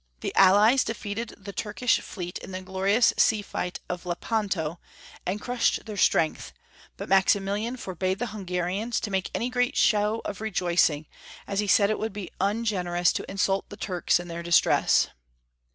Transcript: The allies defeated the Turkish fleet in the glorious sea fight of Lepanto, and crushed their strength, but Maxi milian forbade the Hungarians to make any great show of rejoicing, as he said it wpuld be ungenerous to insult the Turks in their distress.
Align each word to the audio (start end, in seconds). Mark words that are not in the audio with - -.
The 0.21 0.33
allies 0.35 0.83
defeated 0.83 1.35
the 1.37 1.53
Turkish 1.53 1.99
fleet 1.99 2.39
in 2.39 2.49
the 2.49 2.63
glorious 2.63 3.13
sea 3.17 3.43
fight 3.43 3.79
of 3.87 4.03
Lepanto, 4.03 4.79
and 5.27 5.39
crushed 5.39 5.85
their 5.85 5.95
strength, 5.95 6.53
but 6.97 7.07
Maxi 7.07 7.39
milian 7.39 7.77
forbade 7.77 8.17
the 8.17 8.25
Hungarians 8.33 8.99
to 8.99 9.11
make 9.11 9.29
any 9.35 9.51
great 9.51 9.77
show 9.77 10.23
of 10.25 10.41
rejoicing, 10.41 11.05
as 11.45 11.59
he 11.59 11.67
said 11.67 11.91
it 11.91 11.97
wpuld 11.99 12.13
be 12.13 12.31
ungenerous 12.41 13.13
to 13.13 13.29
insult 13.29 13.69
the 13.69 13.77
Turks 13.77 14.19
in 14.19 14.27
their 14.27 14.41
distress. 14.41 15.09